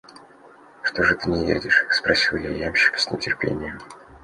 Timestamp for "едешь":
1.47-1.85